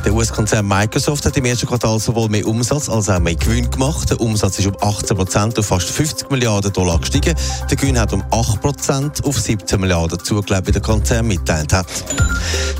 Der 0.05 0.13
US-Konzern 0.13 0.67
Microsoft 0.67 1.25
hat 1.25 1.35
im 1.37 1.45
ersten 1.45 1.67
Quartal 1.67 1.99
sowohl 1.99 2.29
mehr 2.29 2.45
Umsatz 2.45 2.89
als 2.89 3.09
auch 3.09 3.19
mehr 3.19 3.35
Gewinn 3.35 3.69
gemacht. 3.71 4.09
Der 4.09 4.21
Umsatz 4.21 4.59
ist 4.59 4.67
um 4.67 4.75
18 4.79 5.17
Prozent 5.17 5.59
auf 5.59 5.65
fast 5.65 5.89
50 5.89 6.29
Milliarden 6.29 6.71
Dollar 6.71 6.99
gestiegen 6.99 7.14
gestiegen. 7.15 7.35
Der 7.69 7.77
Gewinn 7.77 7.99
hat 7.99 8.13
um 8.13 8.23
8% 8.23 9.23
auf 9.25 9.39
17 9.39 9.79
Milliarden 9.79 10.19
zugelegt, 10.19 10.67
wie 10.67 10.71
der 10.71 10.81
Konzern 10.81 11.27
mitteilt 11.27 11.73
hat. 11.73 11.87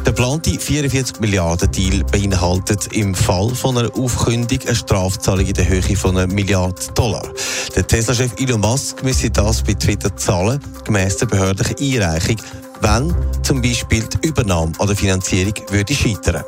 Der 0.05 0.13
geplante 0.13 0.59
44 0.59 1.20
Milliarden 1.20 1.71
Deal 1.71 2.03
beinhaltet 2.03 2.94
im 2.94 3.16
Fall 3.16 3.49
von 3.49 3.77
einer 3.77 3.89
Aufkündigung 3.95 4.67
eine 4.67 4.75
Strafzahlung 4.75 5.45
in 5.45 5.53
der 5.53 5.67
Höhe 5.67 5.95
von 5.95 6.17
einer 6.17 6.31
Milliarde 6.31 6.81
Dollar. 6.94 7.28
Der 7.75 7.88
Tesla-Chef 7.88 8.33
Elon 8.39 8.61
Musk 8.61 9.03
müsse 9.03 9.30
das 9.30 9.63
bei 9.63 9.73
Twitter 9.73 10.16
zahlen, 10.16 10.59
gemäss 10.83 11.17
der 11.17 11.28
behördlichen 11.28 11.78
Einreichung, 11.80 12.38
wenn 12.81 13.16
zum 13.41 13.61
Beispiel 13.61 14.03
die 14.03 14.28
Übernahme 14.28 14.73
an 14.80 14.88
der 14.88 14.95
Finanzierung 14.95 15.53
würde 15.69 15.94
scheitern 15.94 16.44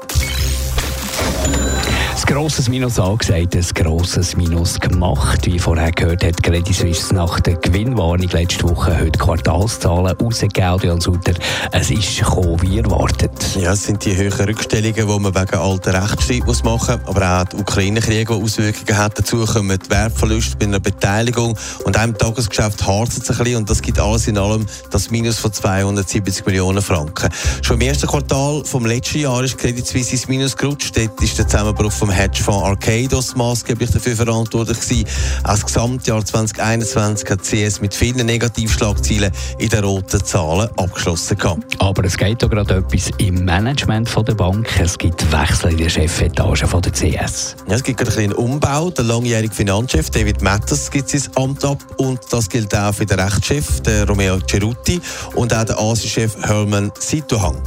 grosses 2.28 2.68
Minus 2.68 3.00
angesagt, 3.00 3.56
ein 3.56 3.66
grosses 3.74 4.36
Minus 4.36 4.78
gemacht. 4.82 5.46
Wie 5.46 5.58
vorher 5.58 5.92
gehört 5.94 6.26
hat 6.26 6.44
Credit 6.44 6.76
Suisse 6.76 7.16
nach 7.16 7.40
der 7.40 7.56
Gewinnwarnung 7.56 8.28
letzte 8.30 8.64
Woche 8.64 9.00
heute 9.00 9.18
Quartalszahlen 9.18 10.14
rausgegeben. 10.18 10.92
Und 10.92 11.02
Sutter, 11.02 11.32
es 11.72 11.90
ist 11.90 12.20
gekommen, 12.20 12.62
wie 12.62 12.80
erwartet. 12.80 13.32
Ja, 13.56 13.72
es 13.72 13.86
sind 13.86 14.04
die 14.04 14.16
höheren 14.16 14.46
Rückstellungen, 14.46 14.94
die 14.94 15.20
man 15.20 15.34
wegen 15.34 15.56
alter 15.56 16.04
Rechtsstreit 16.04 16.46
machen 16.66 17.00
muss, 17.00 17.16
aber 17.16 17.42
auch 17.42 17.46
der 17.46 17.60
Ukraine-Krieg, 17.62 18.28
der 18.28 18.36
Auswirkungen 18.36 18.98
hat. 18.98 19.18
Dazu 19.18 19.46
kommen 19.46 19.80
die 19.80 19.90
Wertverluste 19.90 20.58
bei 20.58 20.66
einer 20.66 20.82
Beteiligung 20.82 21.58
und 21.86 21.98
einem 21.98 22.18
Tagesgeschäft 22.18 22.86
harzt 22.86 23.24
es 23.24 23.32
ein 23.32 23.38
bisschen 23.38 23.56
und 23.56 23.70
das 23.70 23.82
gibt 23.82 24.00
alles 24.00 24.28
in 24.28 24.38
allem 24.38 24.66
das 24.92 25.10
Minus 25.12 25.40
von 25.40 25.54
270 25.54 26.46
Millionen 26.46 26.82
Franken. 26.82 27.30
Schon 27.62 27.78
im 27.78 27.88
ersten 27.88 28.08
Quartal 28.08 28.64
vom 28.66 28.86
letzten 28.86 29.20
Jahr 29.20 29.42
ist 29.46 29.58
Credit 29.58 29.88
Suisse 29.88 30.12
ins 30.12 30.28
Minus 30.28 30.58
gerutscht. 30.58 30.98
Dort 30.98 31.22
ist 31.22 31.38
der 31.38 31.48
Zusammenbruch 31.48 31.94
vom 31.94 32.17
Hedgefonds 32.18 32.64
Arcados 32.64 33.36
maßgeblich 33.36 33.92
dafür 33.92 34.16
verantwortlich 34.16 34.80
gewesen. 34.80 35.06
Auch 35.44 35.52
das 35.52 35.66
Gesamtjahr 35.66 36.26
2021 36.26 37.30
hat 37.30 37.44
CS 37.44 37.82
mit 37.82 37.94
vielen 37.94 38.26
Negativschlagzielen 38.26 39.32
in 39.60 39.70
den 39.70 39.84
roten 39.84 40.24
Zahlen 40.24 40.70
abgeschlossen. 40.78 41.38
Gehabt. 41.38 41.80
Aber 41.80 42.04
es 42.06 42.18
geht 42.18 42.42
doch 42.42 42.50
gerade 42.50 42.78
etwas 42.78 43.12
im 43.18 43.46
Management 43.46 44.10
von 44.10 44.26
der 44.26 44.34
Bank. 44.34 44.68
Es 44.80 44.98
gibt 44.98 45.32
Wechsel 45.32 45.72
in 45.72 45.78
der 45.78 45.90
Chefetage 45.90 46.66
von 46.66 46.82
der 46.82 46.92
CS. 46.92 47.56
Ja, 47.68 47.76
es 47.76 47.84
gibt 47.84 48.00
gerade 48.00 48.18
einen 48.20 48.34
Umbau. 48.34 48.90
Der 48.90 49.04
langjährige 49.04 49.54
Finanzchef 49.54 50.10
David 50.10 50.42
Matters 50.42 50.90
gibt 50.90 51.10
sein 51.10 51.22
Amt 51.36 51.64
ab 51.64 51.84
und 51.98 52.20
das 52.32 52.50
gilt 52.50 52.76
auch 52.76 52.94
für 52.94 53.06
den 53.06 53.20
Rechtschef, 53.20 53.82
der 53.82 54.08
Romeo 54.08 54.40
Cerutti 54.40 55.00
und 55.36 55.54
auch 55.54 55.64
der 55.64 55.78
Asienchef 55.80 56.36
Herman 56.42 56.92
Situhang. 57.00 57.62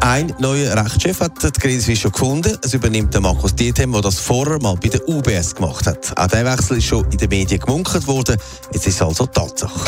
Ein 0.00 0.32
neuer 0.38 0.74
Rechtschef 0.82 1.20
hat 1.20 1.32
die 1.42 1.50
Credit 1.50 1.98
schon 1.98 2.12
gefunden. 2.12 2.56
Es 2.64 2.72
übernimmt 2.72 3.12
der 3.12 3.20
Markus 3.20 3.54
Diethem 3.54 3.89
der 3.92 4.02
das 4.02 4.18
vorher 4.18 4.60
mal 4.60 4.76
bei 4.76 4.88
der 4.88 5.08
UBS 5.08 5.54
gemacht 5.54 5.86
hat. 5.86 6.12
Auch 6.16 6.26
der 6.26 6.44
Wechsel 6.44 6.78
ist 6.78 6.84
schon 6.84 7.04
in 7.10 7.18
den 7.18 7.28
Medien 7.28 7.60
gemunkelt 7.60 8.06
worden. 8.06 8.36
Jetzt 8.72 8.86
ist 8.86 8.96
es 8.96 9.02
also 9.02 9.26
Tatsache. 9.26 9.80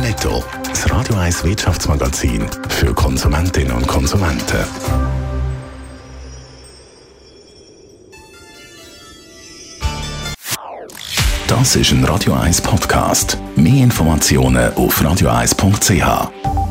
Netto, 0.00 0.44
das 0.68 0.90
Radio 0.90 1.16
1 1.16 1.44
Wirtschaftsmagazin 1.44 2.46
für 2.68 2.92
Konsumentinnen 2.94 3.72
und 3.72 3.86
Konsumenten. 3.86 4.64
Das 11.48 11.76
ist 11.76 11.92
ein 11.92 12.04
Radio 12.04 12.34
1 12.34 12.60
Podcast. 12.60 13.38
Mehr 13.54 13.84
Informationen 13.84 14.74
auf 14.74 15.00
radio1.ch. 15.00 16.65